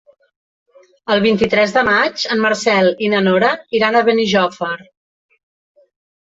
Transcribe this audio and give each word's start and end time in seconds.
El 1.15 1.19
vint-i-tres 1.25 1.75
de 1.75 1.83
maig 1.89 2.23
en 2.35 2.41
Marcel 2.45 2.89
i 3.09 3.11
na 3.15 3.21
Nora 3.27 3.53
iran 3.81 3.99
a 3.99 4.03
Benijòfar. 4.09 4.73